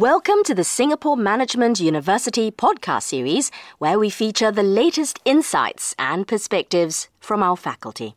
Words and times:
Welcome 0.00 0.44
to 0.44 0.54
the 0.54 0.64
Singapore 0.64 1.14
Management 1.14 1.78
University 1.78 2.50
podcast 2.50 3.02
series, 3.02 3.50
where 3.76 3.98
we 3.98 4.08
feature 4.08 4.50
the 4.50 4.62
latest 4.62 5.18
insights 5.26 5.94
and 5.98 6.26
perspectives 6.26 7.10
from 7.20 7.42
our 7.42 7.54
faculty. 7.54 8.14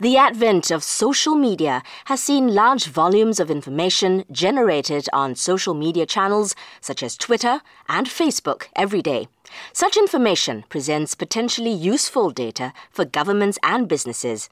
The 0.00 0.16
advent 0.16 0.72
of 0.72 0.82
social 0.82 1.36
media 1.36 1.84
has 2.06 2.20
seen 2.20 2.52
large 2.52 2.86
volumes 2.86 3.38
of 3.38 3.48
information 3.48 4.24
generated 4.32 5.06
on 5.12 5.36
social 5.36 5.72
media 5.72 6.04
channels 6.04 6.56
such 6.80 7.00
as 7.00 7.16
Twitter 7.16 7.60
and 7.88 8.08
Facebook 8.08 8.64
every 8.74 9.02
day. 9.02 9.28
Such 9.72 9.96
information 9.96 10.64
presents 10.68 11.14
potentially 11.14 11.70
useful 11.70 12.30
data 12.30 12.72
for 12.90 13.04
governments 13.04 13.56
and 13.62 13.86
businesses 13.86 14.50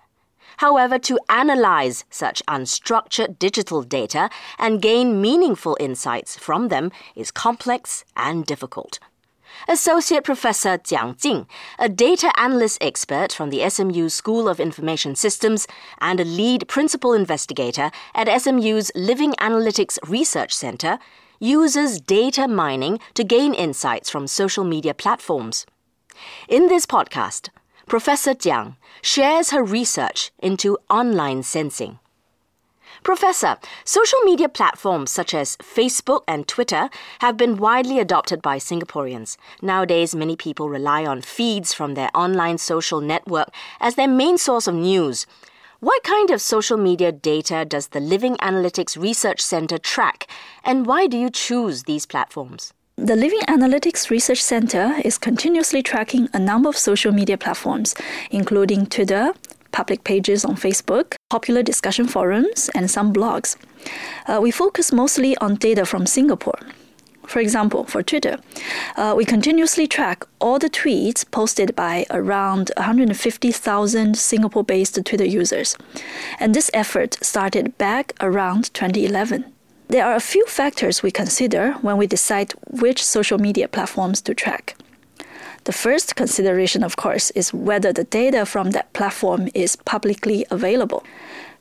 However, 0.58 0.98
to 1.00 1.18
analyze 1.28 2.04
such 2.10 2.42
unstructured 2.46 3.38
digital 3.38 3.82
data 3.82 4.30
and 4.58 4.82
gain 4.82 5.20
meaningful 5.20 5.76
insights 5.80 6.36
from 6.36 6.68
them 6.68 6.92
is 7.14 7.30
complex 7.30 8.04
and 8.16 8.46
difficult. 8.46 8.98
Associate 9.68 10.22
Professor 10.22 10.78
Jiang 10.78 11.20
Jing, 11.20 11.46
a 11.78 11.88
data 11.88 12.32
analyst 12.38 12.78
expert 12.80 13.32
from 13.32 13.50
the 13.50 13.68
SMU 13.68 14.08
School 14.08 14.48
of 14.48 14.60
Information 14.60 15.14
Systems 15.14 15.66
and 16.00 16.20
a 16.20 16.24
lead 16.24 16.68
principal 16.68 17.12
investigator 17.12 17.90
at 18.14 18.42
SMU's 18.42 18.90
Living 18.94 19.32
Analytics 19.34 19.98
Research 20.08 20.52
Center, 20.54 20.98
uses 21.40 22.00
data 22.00 22.48
mining 22.48 22.98
to 23.14 23.24
gain 23.24 23.54
insights 23.54 24.10
from 24.10 24.26
social 24.26 24.64
media 24.64 24.94
platforms. 24.94 25.66
In 26.48 26.68
this 26.68 26.86
podcast, 26.86 27.48
Professor 27.86 28.32
Jiang 28.34 28.76
shares 29.02 29.50
her 29.50 29.62
research 29.62 30.32
into 30.38 30.78
online 30.88 31.42
sensing. 31.42 31.98
Professor, 33.02 33.58
social 33.84 34.18
media 34.20 34.48
platforms 34.48 35.10
such 35.10 35.34
as 35.34 35.58
Facebook 35.58 36.22
and 36.26 36.48
Twitter 36.48 36.88
have 37.18 37.36
been 37.36 37.58
widely 37.58 37.98
adopted 37.98 38.40
by 38.40 38.56
Singaporeans. 38.56 39.36
Nowadays, 39.60 40.14
many 40.14 40.34
people 40.34 40.70
rely 40.70 41.04
on 41.04 41.20
feeds 41.20 41.74
from 41.74 41.92
their 41.92 42.08
online 42.14 42.56
social 42.56 43.02
network 43.02 43.50
as 43.80 43.96
their 43.96 44.08
main 44.08 44.38
source 44.38 44.66
of 44.66 44.74
news. 44.74 45.26
What 45.80 46.02
kind 46.02 46.30
of 46.30 46.40
social 46.40 46.78
media 46.78 47.12
data 47.12 47.66
does 47.66 47.88
the 47.88 48.00
Living 48.00 48.36
Analytics 48.36 48.96
Research 49.00 49.42
Center 49.42 49.76
track, 49.76 50.26
and 50.64 50.86
why 50.86 51.06
do 51.06 51.18
you 51.18 51.28
choose 51.28 51.82
these 51.82 52.06
platforms? 52.06 52.72
The 52.96 53.16
Living 53.16 53.40
Analytics 53.48 54.08
Research 54.08 54.40
Center 54.40 54.94
is 55.04 55.18
continuously 55.18 55.82
tracking 55.82 56.28
a 56.32 56.38
number 56.38 56.68
of 56.68 56.76
social 56.76 57.10
media 57.10 57.36
platforms, 57.36 57.92
including 58.30 58.86
Twitter, 58.86 59.32
public 59.72 60.04
pages 60.04 60.44
on 60.44 60.54
Facebook, 60.54 61.16
popular 61.28 61.64
discussion 61.64 62.06
forums, 62.06 62.70
and 62.72 62.88
some 62.88 63.12
blogs. 63.12 63.56
Uh, 64.28 64.38
we 64.40 64.52
focus 64.52 64.92
mostly 64.92 65.36
on 65.38 65.56
data 65.56 65.84
from 65.84 66.06
Singapore. 66.06 66.60
For 67.26 67.40
example, 67.40 67.82
for 67.82 68.04
Twitter, 68.04 68.38
uh, 68.96 69.14
we 69.16 69.24
continuously 69.24 69.88
track 69.88 70.24
all 70.40 70.60
the 70.60 70.70
tweets 70.70 71.28
posted 71.28 71.74
by 71.74 72.06
around 72.10 72.70
150,000 72.76 74.16
Singapore 74.16 74.62
based 74.62 75.04
Twitter 75.04 75.26
users. 75.26 75.76
And 76.38 76.54
this 76.54 76.70
effort 76.72 77.18
started 77.22 77.76
back 77.76 78.12
around 78.20 78.72
2011. 78.72 79.53
There 79.88 80.06
are 80.06 80.14
a 80.14 80.20
few 80.20 80.44
factors 80.46 81.02
we 81.02 81.10
consider 81.10 81.72
when 81.82 81.98
we 81.98 82.06
decide 82.06 82.54
which 82.70 83.04
social 83.04 83.38
media 83.38 83.68
platforms 83.68 84.22
to 84.22 84.34
track. 84.34 84.76
The 85.64 85.72
first 85.72 86.16
consideration, 86.16 86.82
of 86.82 86.96
course, 86.96 87.30
is 87.32 87.52
whether 87.52 87.92
the 87.92 88.04
data 88.04 88.46
from 88.46 88.70
that 88.70 88.92
platform 88.94 89.48
is 89.54 89.76
publicly 89.76 90.46
available. 90.50 91.04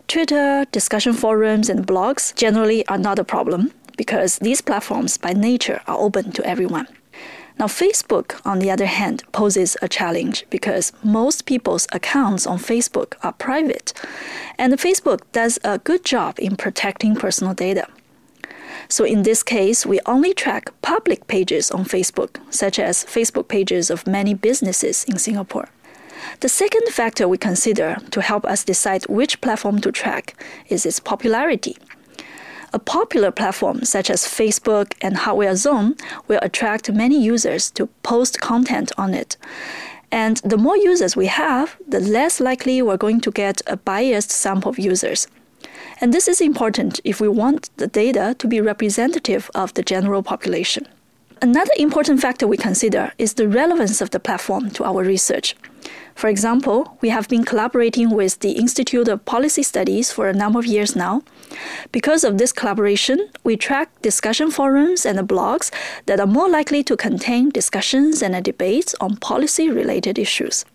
Twitter, 0.07 0.65
discussion 0.71 1.13
forums, 1.13 1.69
and 1.69 1.85
blogs 1.85 2.33
generally 2.35 2.87
are 2.87 2.97
not 2.97 3.19
a 3.19 3.23
problem 3.23 3.71
because 3.97 4.39
these 4.39 4.61
platforms 4.61 5.17
by 5.17 5.33
nature 5.33 5.81
are 5.85 5.97
open 5.97 6.31
to 6.31 6.45
everyone. 6.45 6.87
Now, 7.59 7.67
Facebook, 7.67 8.41
on 8.45 8.59
the 8.59 8.71
other 8.71 8.87
hand, 8.87 9.23
poses 9.31 9.77
a 9.81 9.87
challenge 9.87 10.45
because 10.49 10.91
most 11.03 11.45
people's 11.45 11.87
accounts 11.91 12.47
on 12.47 12.57
Facebook 12.57 13.13
are 13.21 13.33
private, 13.33 13.93
and 14.57 14.73
Facebook 14.73 15.21
does 15.33 15.59
a 15.63 15.77
good 15.77 16.03
job 16.03 16.39
in 16.39 16.55
protecting 16.55 17.15
personal 17.15 17.53
data. 17.53 17.87
So 18.89 19.03
in 19.03 19.23
this 19.23 19.43
case, 19.43 19.85
we 19.85 19.99
only 20.05 20.33
track 20.33 20.71
public 20.81 21.27
pages 21.27 21.71
on 21.71 21.85
Facebook, 21.85 22.37
such 22.49 22.79
as 22.79 23.03
Facebook 23.03 23.47
pages 23.47 23.89
of 23.89 24.07
many 24.07 24.33
businesses 24.33 25.03
in 25.05 25.17
Singapore. 25.17 25.69
The 26.39 26.49
second 26.49 26.87
factor 26.89 27.27
we 27.27 27.37
consider 27.37 27.97
to 28.11 28.21
help 28.21 28.45
us 28.45 28.63
decide 28.63 29.05
which 29.07 29.41
platform 29.41 29.81
to 29.81 29.91
track 29.91 30.35
is 30.69 30.85
its 30.85 30.99
popularity. 30.99 31.77
A 32.71 32.79
popular 32.79 33.29
platform 33.29 33.83
such 33.83 34.09
as 34.09 34.25
Facebook 34.25 34.93
and 35.01 35.15
Hardware 35.15 35.55
Zone 35.55 35.95
will 36.27 36.39
attract 36.41 36.91
many 36.91 37.21
users 37.21 37.69
to 37.71 37.87
post 38.01 38.41
content 38.41 38.91
on 38.97 39.13
it. 39.13 39.37
And 40.11 40.37
the 40.37 40.57
more 40.57 40.77
users 40.77 41.15
we 41.15 41.27
have, 41.27 41.77
the 41.87 41.99
less 41.99 42.39
likely 42.39 42.81
we're 42.81 42.97
going 42.97 43.21
to 43.21 43.31
get 43.31 43.61
a 43.67 43.77
biased 43.77 44.31
sample 44.31 44.69
of 44.69 44.79
users. 44.79 45.27
And 46.03 46.13
this 46.13 46.27
is 46.27 46.41
important 46.41 46.99
if 47.05 47.21
we 47.21 47.29
want 47.29 47.69
the 47.77 47.87
data 47.87 48.35
to 48.39 48.45
be 48.45 48.59
representative 48.59 49.49
of 49.55 49.73
the 49.73 49.83
general 49.83 50.21
population. 50.21 50.85
Another 51.41 51.71
important 51.77 52.19
factor 52.19 52.45
we 52.45 52.57
consider 52.57 53.13
is 53.17 53.35
the 53.35 53.47
relevance 53.47 54.01
of 54.01 54.09
the 54.09 54.19
platform 54.19 54.69
to 54.71 54.83
our 54.83 55.01
research. 55.01 55.55
For 56.13 56.27
example, 56.27 56.97
we 56.99 57.07
have 57.07 57.29
been 57.29 57.45
collaborating 57.45 58.09
with 58.09 58.39
the 58.41 58.51
Institute 58.51 59.07
of 59.07 59.23
Policy 59.23 59.63
Studies 59.63 60.11
for 60.11 60.27
a 60.27 60.33
number 60.33 60.59
of 60.59 60.65
years 60.65 60.93
now. 60.93 61.21
Because 61.93 62.25
of 62.25 62.37
this 62.37 62.51
collaboration, 62.51 63.29
we 63.45 63.55
track 63.55 63.87
discussion 64.01 64.51
forums 64.51 65.05
and 65.05 65.17
blogs 65.19 65.71
that 66.07 66.19
are 66.19 66.27
more 66.27 66.49
likely 66.49 66.83
to 66.83 66.97
contain 66.97 67.49
discussions 67.49 68.21
and 68.21 68.43
debates 68.43 68.93
on 68.99 69.15
policy 69.15 69.69
related 69.69 70.19
issues. 70.19 70.65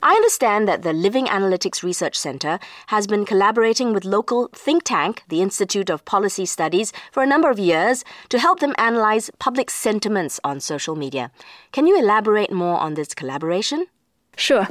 I 0.00 0.14
understand 0.14 0.68
that 0.68 0.82
the 0.82 0.92
Living 0.92 1.26
Analytics 1.26 1.82
Research 1.82 2.16
Center 2.16 2.60
has 2.86 3.08
been 3.08 3.24
collaborating 3.24 3.92
with 3.92 4.04
local 4.04 4.48
think 4.54 4.84
tank, 4.84 5.24
the 5.28 5.42
Institute 5.42 5.90
of 5.90 6.04
Policy 6.04 6.46
Studies, 6.46 6.92
for 7.10 7.24
a 7.24 7.26
number 7.26 7.50
of 7.50 7.58
years 7.58 8.04
to 8.28 8.38
help 8.38 8.60
them 8.60 8.76
analyze 8.78 9.28
public 9.40 9.70
sentiments 9.70 10.38
on 10.44 10.60
social 10.60 10.94
media. 10.94 11.32
Can 11.72 11.88
you 11.88 11.98
elaborate 11.98 12.52
more 12.52 12.78
on 12.78 12.94
this 12.94 13.12
collaboration? 13.12 13.86
Sure. 14.36 14.68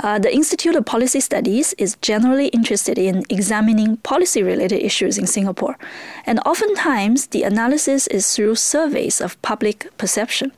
Uh, 0.00 0.20
the 0.20 0.32
Institute 0.32 0.76
of 0.76 0.86
Policy 0.86 1.18
Studies 1.18 1.74
is 1.76 1.96
generally 2.00 2.46
interested 2.48 2.98
in 2.98 3.24
examining 3.28 3.96
policy 3.98 4.44
related 4.44 4.80
issues 4.80 5.18
in 5.18 5.26
Singapore, 5.26 5.76
and 6.24 6.38
oftentimes 6.46 7.26
the 7.26 7.42
analysis 7.42 8.06
is 8.06 8.32
through 8.32 8.54
surveys 8.54 9.20
of 9.20 9.42
public 9.42 9.88
perception. 9.98 10.52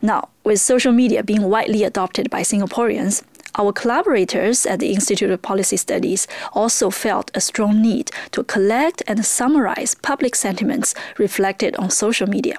Now, 0.00 0.28
with 0.44 0.60
social 0.60 0.92
media 0.92 1.22
being 1.22 1.42
widely 1.42 1.82
adopted 1.82 2.30
by 2.30 2.42
Singaporeans, 2.42 3.22
our 3.56 3.72
collaborators 3.72 4.66
at 4.66 4.80
the 4.80 4.92
Institute 4.92 5.30
of 5.30 5.40
Policy 5.40 5.76
Studies 5.76 6.26
also 6.52 6.90
felt 6.90 7.30
a 7.34 7.40
strong 7.40 7.80
need 7.80 8.10
to 8.32 8.44
collect 8.44 9.02
and 9.06 9.24
summarize 9.24 9.94
public 9.94 10.34
sentiments 10.34 10.94
reflected 11.18 11.76
on 11.76 11.90
social 11.90 12.28
media. 12.28 12.56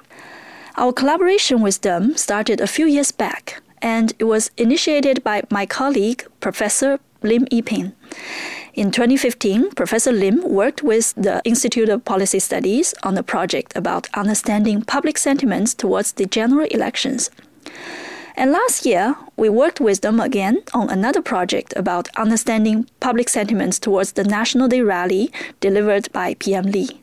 Our 0.76 0.92
collaboration 0.92 1.62
with 1.62 1.82
them 1.82 2.16
started 2.16 2.60
a 2.60 2.66
few 2.66 2.86
years 2.86 3.12
back, 3.12 3.62
and 3.80 4.12
it 4.18 4.24
was 4.24 4.50
initiated 4.56 5.22
by 5.22 5.42
my 5.50 5.66
colleague, 5.66 6.24
Professor 6.40 6.98
Lim 7.22 7.46
Ee-Peng. 7.50 7.92
In 8.74 8.90
2015, 8.90 9.70
Professor 9.70 10.12
Lim 10.12 10.42
worked 10.46 10.82
with 10.82 11.14
the 11.14 11.40
Institute 11.44 11.88
of 11.88 12.04
Policy 12.04 12.38
Studies 12.38 12.94
on 13.02 13.16
a 13.16 13.22
project 13.22 13.74
about 13.74 14.08
understanding 14.14 14.82
public 14.82 15.16
sentiments 15.16 15.72
towards 15.72 16.12
the 16.12 16.26
general 16.26 16.66
elections. 16.66 17.30
And 18.36 18.52
last 18.52 18.84
year, 18.84 19.16
we 19.36 19.48
worked 19.48 19.80
with 19.80 20.02
them 20.02 20.20
again 20.20 20.62
on 20.74 20.90
another 20.90 21.22
project 21.22 21.72
about 21.74 22.08
understanding 22.16 22.86
public 23.00 23.30
sentiments 23.30 23.78
towards 23.78 24.12
the 24.12 24.24
National 24.24 24.68
Day 24.68 24.82
rally 24.82 25.32
delivered 25.60 26.12
by 26.12 26.34
PM 26.34 26.64
Lee. 26.64 27.00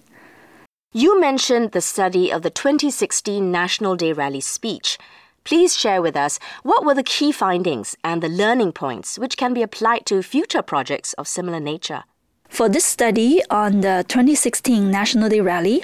You 0.92 1.19
mentioned 1.19 1.71
the 1.71 1.81
study 1.81 2.31
of 2.31 2.44
the 2.44 2.51
2016 2.51 3.51
National 3.51 3.95
Day 3.95 4.13
rally 4.13 4.42
speech. 4.42 5.00
Please 5.44 5.75
share 5.75 6.04
with 6.04 6.15
us 6.15 6.38
what 6.62 6.86
were 6.86 6.94
the 6.94 7.01
key 7.01 7.31
findings 7.31 7.98
and 8.04 8.21
the 8.21 8.30
learning 8.30 8.74
points 8.74 9.18
which 9.18 9.36
can 9.36 9.56
be 9.56 9.63
applied 9.63 10.06
to 10.06 10.21
future 10.21 10.62
projects 10.62 11.13
of 11.13 11.27
similar 11.27 11.59
nature. 11.59 12.04
For 12.48 12.69
this 12.69 12.86
study 12.86 13.42
on 13.50 13.81
the 13.81 14.06
2016 14.07 14.92
National 14.92 15.30
Day 15.30 15.42
rally, 15.42 15.83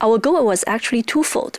our 0.00 0.18
goal 0.18 0.46
was 0.46 0.62
actually 0.68 1.02
twofold. 1.02 1.58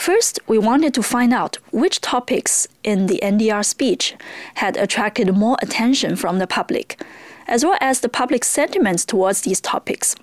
First, 0.00 0.40
we 0.46 0.56
wanted 0.56 0.94
to 0.94 1.02
find 1.02 1.30
out 1.30 1.56
which 1.72 2.00
topics 2.00 2.66
in 2.82 3.06
the 3.06 3.20
NDR 3.22 3.62
speech 3.62 4.16
had 4.54 4.78
attracted 4.78 5.36
more 5.36 5.58
attention 5.60 6.16
from 6.16 6.38
the 6.38 6.46
public, 6.46 6.98
as 7.46 7.66
well 7.66 7.76
as 7.82 8.00
the 8.00 8.08
public 8.08 8.42
sentiments 8.42 9.04
towards 9.04 9.42
these 9.42 9.60
topics. 9.60 10.16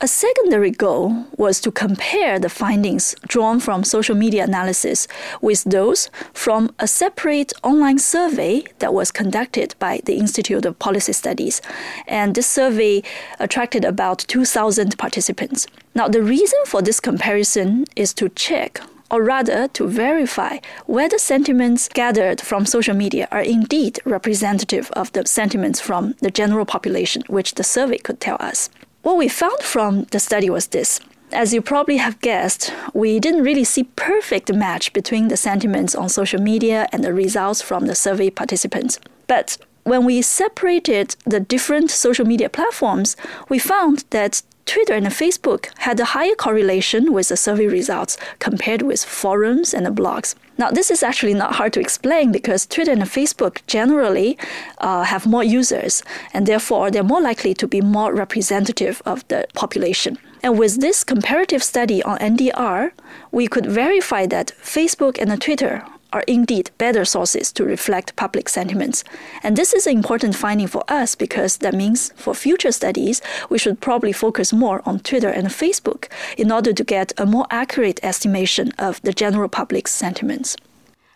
A 0.00 0.06
secondary 0.06 0.70
goal 0.70 1.26
was 1.36 1.60
to 1.62 1.72
compare 1.72 2.38
the 2.38 2.48
findings 2.48 3.16
drawn 3.26 3.58
from 3.58 3.82
social 3.82 4.14
media 4.14 4.44
analysis 4.44 5.08
with 5.40 5.64
those 5.64 6.08
from 6.32 6.72
a 6.78 6.86
separate 6.86 7.52
online 7.64 7.98
survey 7.98 8.62
that 8.78 8.94
was 8.94 9.10
conducted 9.10 9.74
by 9.80 10.00
the 10.04 10.16
Institute 10.16 10.64
of 10.64 10.78
Policy 10.78 11.12
Studies. 11.12 11.60
And 12.06 12.36
this 12.36 12.46
survey 12.46 13.02
attracted 13.40 13.84
about 13.84 14.20
2,000 14.28 14.96
participants. 14.96 15.66
Now, 15.94 16.06
the 16.06 16.22
reason 16.22 16.58
for 16.66 16.82
this 16.82 17.00
comparison 17.00 17.84
is 17.96 18.14
to 18.14 18.28
check 18.28 18.80
or 19.12 19.22
rather 19.22 19.68
to 19.68 19.86
verify 19.86 20.56
whether 20.86 21.18
sentiments 21.18 21.88
gathered 21.88 22.40
from 22.40 22.64
social 22.64 22.96
media 22.96 23.28
are 23.30 23.42
indeed 23.42 24.00
representative 24.04 24.90
of 24.92 25.12
the 25.12 25.26
sentiments 25.26 25.80
from 25.80 26.14
the 26.20 26.30
general 26.30 26.64
population, 26.64 27.22
which 27.28 27.54
the 27.54 27.62
survey 27.62 27.98
could 27.98 28.20
tell 28.20 28.38
us. 28.40 28.70
What 29.02 29.18
we 29.18 29.28
found 29.28 29.60
from 29.60 30.04
the 30.04 30.18
study 30.18 30.48
was 30.48 30.68
this. 30.68 30.98
As 31.30 31.52
you 31.52 31.62
probably 31.62 31.96
have 31.98 32.20
guessed, 32.20 32.72
we 32.94 33.18
didn't 33.18 33.42
really 33.42 33.64
see 33.64 33.84
perfect 33.84 34.52
match 34.52 34.92
between 34.92 35.28
the 35.28 35.36
sentiments 35.36 35.94
on 35.94 36.08
social 36.08 36.40
media 36.40 36.88
and 36.92 37.04
the 37.04 37.12
results 37.12 37.62
from 37.62 37.86
the 37.86 37.94
survey 37.94 38.30
participants. 38.30 38.98
But 39.26 39.58
when 39.84 40.04
we 40.04 40.22
separated 40.22 41.16
the 41.24 41.40
different 41.40 41.90
social 41.90 42.26
media 42.26 42.48
platforms, 42.48 43.16
we 43.48 43.58
found 43.58 44.04
that 44.10 44.42
Twitter 44.72 44.94
and 44.94 45.04
Facebook 45.08 45.68
had 45.80 46.00
a 46.00 46.06
higher 46.16 46.34
correlation 46.34 47.12
with 47.12 47.28
the 47.28 47.36
survey 47.36 47.66
results 47.66 48.16
compared 48.38 48.80
with 48.80 49.04
forums 49.04 49.74
and 49.74 49.86
blogs. 49.88 50.34
Now, 50.56 50.70
this 50.70 50.90
is 50.90 51.02
actually 51.02 51.34
not 51.34 51.56
hard 51.56 51.74
to 51.74 51.80
explain 51.80 52.32
because 52.32 52.64
Twitter 52.64 52.92
and 52.92 53.02
Facebook 53.02 53.60
generally 53.66 54.38
uh, 54.78 55.02
have 55.02 55.26
more 55.26 55.44
users, 55.44 56.02
and 56.32 56.46
therefore 56.46 56.90
they're 56.90 57.02
more 57.02 57.20
likely 57.20 57.52
to 57.52 57.68
be 57.68 57.82
more 57.82 58.14
representative 58.14 59.02
of 59.04 59.28
the 59.28 59.46
population. 59.52 60.16
And 60.42 60.58
with 60.58 60.80
this 60.80 61.04
comparative 61.04 61.62
study 61.62 62.02
on 62.02 62.16
NDR, 62.20 62.92
we 63.30 63.48
could 63.48 63.66
verify 63.66 64.24
that 64.28 64.54
Facebook 64.62 65.18
and 65.20 65.38
Twitter 65.38 65.84
are 66.12 66.24
indeed 66.26 66.70
better 66.78 67.04
sources 67.04 67.52
to 67.52 67.64
reflect 67.64 68.16
public 68.16 68.48
sentiments. 68.48 69.04
And 69.42 69.56
this 69.56 69.72
is 69.72 69.86
an 69.86 69.96
important 69.96 70.36
finding 70.36 70.66
for 70.66 70.84
us 70.88 71.14
because 71.14 71.58
that 71.58 71.74
means 71.74 72.12
for 72.16 72.34
future 72.34 72.72
studies, 72.72 73.22
we 73.48 73.58
should 73.58 73.80
probably 73.80 74.12
focus 74.12 74.52
more 74.52 74.82
on 74.84 75.00
Twitter 75.00 75.28
and 75.28 75.48
Facebook 75.48 76.08
in 76.36 76.52
order 76.52 76.72
to 76.72 76.84
get 76.84 77.12
a 77.18 77.26
more 77.26 77.46
accurate 77.50 78.00
estimation 78.02 78.72
of 78.78 79.00
the 79.02 79.12
general 79.12 79.48
public's 79.48 79.92
sentiments. 79.92 80.56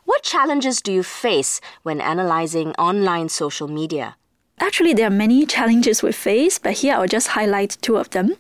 What 0.05 0.23
challenges 0.23 0.81
do 0.81 0.93
you 0.93 1.03
face 1.03 1.61
when 1.83 2.01
analyzing 2.01 2.73
online 2.75 3.29
social 3.29 3.67
media? 3.67 4.17
Actually, 4.59 4.95
there 4.95 5.09
are 5.09 5.11
many 5.11 5.45
challenges 5.45 6.03
we 6.03 6.13
face, 6.13 6.59
but 6.59 6.75
here 6.75 6.95
I'll 6.95 7.07
just 7.07 7.29
highlight 7.29 7.77
two 7.83 7.97
of 7.97 8.09
them. 8.11 8.37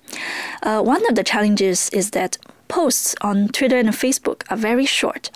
Uh, 0.62 0.80
one 0.80 1.06
of 1.08 1.14
the 1.14 1.24
challenges 1.24 1.90
is 1.90 2.12
that 2.12 2.38
posts 2.68 3.14
on 3.20 3.48
Twitter 3.48 3.76
and 3.76 3.90
Facebook 3.90 4.44
are 4.50 4.56
very 4.56 4.86
short. 4.86 5.30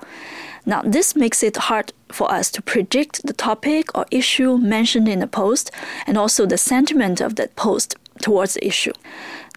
Now, 0.67 0.83
this 0.83 1.17
makes 1.17 1.43
it 1.43 1.57
hard 1.57 1.93
for 2.09 2.31
us 2.31 2.51
to 2.53 2.63
predict 2.63 3.27
the 3.27 3.33
topic 3.33 3.97
or 3.97 4.07
issue 4.11 4.59
mentioned 4.59 5.09
in 5.09 5.21
the 5.21 5.27
post 5.27 5.71
and 6.07 6.19
also 6.19 6.47
the 6.47 6.59
sentiment 6.59 7.21
of 7.21 7.37
that 7.37 7.57
post 7.57 7.97
towards 8.21 8.55
the 8.55 8.67
issue. 8.67 8.93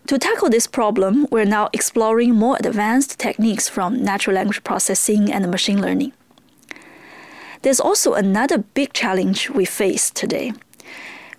To 0.08 0.18
tackle 0.18 0.50
this 0.50 0.68
problem, 0.68 1.28
we're 1.32 1.46
now 1.46 1.70
exploring 1.72 2.36
more 2.36 2.58
advanced 2.60 3.20
techniques 3.20 3.70
from 3.70 4.04
natural 4.04 4.36
language 4.36 4.64
processing 4.64 5.32
and 5.32 5.50
machine 5.50 5.82
learning. 5.82 6.12
There's 7.62 7.80
also 7.80 8.14
another 8.14 8.58
big 8.58 8.92
challenge 8.92 9.50
we 9.50 9.64
face 9.64 10.12
today. 10.12 10.52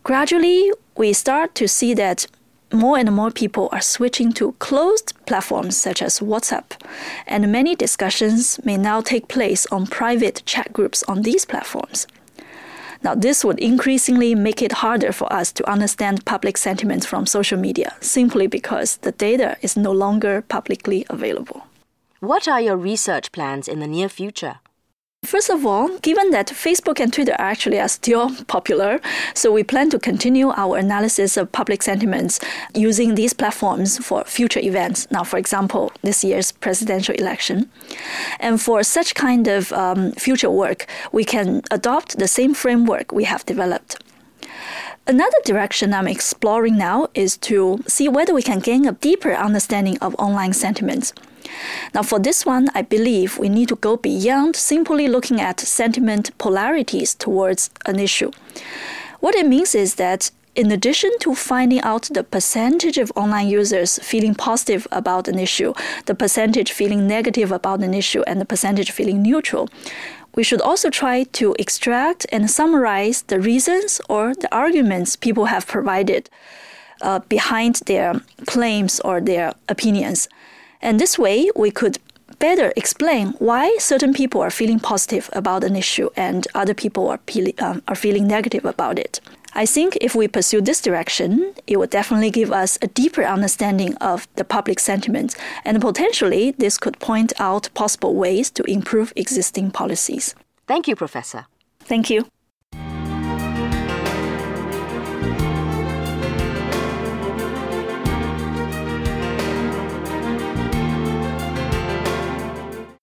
Gradually, 0.03 0.73
we 0.97 1.13
start 1.13 1.55
to 1.57 1.69
see 1.69 1.93
that 1.95 2.27
more 2.75 2.99
and 2.99 3.13
more 3.13 3.31
people 3.31 3.69
are 3.73 3.81
switching 3.81 4.33
to 4.35 4.53
closed 4.59 5.13
platforms 5.27 5.77
such 5.77 6.03
as 6.03 6.21
WhatsApp, 6.21 6.73
and 7.27 7.51
many 7.51 7.75
discussions 7.75 8.59
may 8.65 8.77
now 8.77 9.01
take 9.01 9.29
place 9.29 9.67
on 9.67 9.87
private 9.87 10.43
chat 10.45 10.73
groups 10.73 11.03
on 11.05 11.23
these 11.23 11.45
platforms. 11.45 12.07
Now, 13.03 13.15
this 13.15 13.45
would 13.45 13.59
increasingly 13.59 14.35
make 14.35 14.63
it 14.63 14.73
harder 14.73 15.13
for 15.13 15.31
us 15.31 15.53
to 15.53 15.71
understand 15.71 16.25
public 16.25 16.57
sentiment 16.57 17.05
from 17.05 17.27
social 17.27 17.59
media 17.59 17.95
simply 18.01 18.47
because 18.47 18.97
the 18.99 19.13
data 19.13 19.57
is 19.61 19.77
no 19.77 19.93
longer 19.93 20.43
publicly 20.43 21.05
available. 21.11 21.67
What 22.21 22.49
are 22.49 22.63
your 22.63 22.79
research 22.79 23.31
plans 23.31 23.69
in 23.69 23.81
the 23.81 23.87
near 23.87 24.09
future? 24.09 24.61
First 25.25 25.49
of 25.49 25.65
all, 25.65 25.89
given 26.01 26.31
that 26.31 26.49
Facebook 26.49 27.01
and 27.01 27.13
Twitter 27.13 27.35
actually 27.39 27.81
are 27.81 27.89
still 27.89 28.31
popular, 28.45 29.01
so 29.33 29.51
we 29.51 29.65
plan 29.65 29.89
to 29.91 29.99
continue 29.99 30.51
our 30.51 30.77
analysis 30.77 31.37
of 31.37 31.51
public 31.51 31.83
sentiments 31.83 32.41
using 32.75 33.15
these 33.15 33.33
platforms 33.33 33.99
for 33.99 34.25
future 34.25 34.61
events. 34.61 35.11
Now, 35.11 35.25
for 35.25 35.39
example, 35.39 35.93
this 36.03 36.23
year's 36.25 36.53
presidential 36.53 37.15
election. 37.15 37.71
And 38.39 38.61
for 38.61 38.83
such 38.83 39.15
kind 39.15 39.49
of 39.49 39.73
um, 39.73 40.13
future 40.13 40.51
work, 40.51 40.87
we 41.11 41.25
can 41.25 41.63
adopt 41.71 42.19
the 42.19 42.29
same 42.29 42.53
framework 42.53 43.11
we 43.11 43.25
have 43.25 43.47
developed. 43.47 43.97
Another 45.07 45.37
direction 45.45 45.95
I'm 45.95 46.09
exploring 46.09 46.77
now 46.77 47.09
is 47.15 47.37
to 47.39 47.83
see 47.87 48.09
whether 48.09 48.35
we 48.35 48.43
can 48.43 48.59
gain 48.59 48.87
a 48.87 48.93
deeper 48.93 49.33
understanding 49.35 49.99
of 49.99 50.15
online 50.17 50.53
sentiments. 50.53 51.13
Now, 51.95 52.03
for 52.03 52.19
this 52.19 52.45
one, 52.45 52.69
I 52.75 52.83
believe 52.83 53.39
we 53.39 53.49
need 53.49 53.69
to 53.69 53.77
go 53.77 53.97
beyond 53.97 54.57
simply 54.57 55.09
looking 55.09 55.41
at 55.41 55.61
sentiment 55.61 56.37
polarities 56.39 57.15
towards 57.15 57.71
an 57.87 57.99
issue. 57.99 58.31
What 59.21 59.35
it 59.35 59.47
means 59.47 59.75
is 59.75 59.95
that 59.95 60.31
in 60.55 60.71
addition 60.71 61.11
to 61.21 61.35
finding 61.35 61.81
out 61.81 62.09
the 62.13 62.23
percentage 62.23 62.99
of 62.99 63.11
online 63.17 63.49
users 63.49 63.99
feeling 63.99 64.35
positive 64.35 64.87
about 64.93 65.27
an 65.27 65.39
issue, 65.39 65.73
the 66.07 66.15
percentage 66.15 66.71
feeling 66.73 67.09
negative 67.09 67.51
about 67.51 67.83
an 67.83 67.93
issue, 67.93 68.23
and 68.27 68.41
the 68.41 68.45
percentage 68.45 68.91
feeling 68.93 69.21
neutral, 69.23 69.69
we 70.35 70.43
should 70.43 70.61
also 70.61 70.91
try 70.91 71.25
to 71.25 71.55
extract 71.59 72.27
and 72.31 72.51
summarize 72.51 73.23
the 73.23 73.41
reasons 73.41 74.01
or 74.09 74.35
the 74.35 74.53
arguments 74.55 75.17
people 75.17 75.47
have 75.47 75.67
provided 75.67 76.29
uh, 77.03 77.21
behind 77.29 77.77
their 77.87 78.21
claims 78.47 79.01
or 79.01 79.21
their 79.21 79.55
opinions. 79.69 80.29
And 80.85 81.01
this 81.01 81.19
way, 81.19 81.51
we 81.57 81.71
could 81.71 81.99
better 82.39 82.73
explain 82.77 83.29
why 83.39 83.75
certain 83.79 84.13
people 84.13 84.43
are 84.43 84.51
feeling 84.51 84.79
positive 84.79 85.31
about 85.33 85.65
an 85.65 85.77
issue 85.77 86.11
and 86.15 86.47
other 86.55 86.75
people 86.75 87.09
are, 87.09 87.19
pe- 87.19 87.55
um, 87.59 87.83
are 87.89 87.95
feeling 87.95 88.27
negative 88.27 88.67
about 88.67 88.99
it. 88.99 89.19
I 89.55 89.65
think 89.67 89.97
if 90.01 90.15
we 90.15 90.29
pursue 90.29 90.61
this 90.61 90.83
direction, 90.83 91.55
it 91.67 91.79
will 91.79 91.87
definitely 91.87 92.31
give 92.31 92.53
us 92.53 92.77
a 92.83 92.89
deeper 92.89 93.25
understanding 93.25 93.95
of 93.97 94.29
the 94.35 94.45
public 94.45 94.79
sentiment, 94.81 95.37
and 95.65 95.81
potentially 95.81 96.51
this 96.59 96.77
could 96.77 96.99
point 96.99 97.33
out 97.39 97.71
possible 97.73 98.15
ways 98.15 98.51
to 98.51 98.65
improve 98.65 99.13
existing 99.17 99.71
policies. 99.71 100.35
Thank 100.67 100.89
you, 100.89 100.97
Professor. 100.97 101.47
Thank 101.81 102.11
you. 102.11 102.27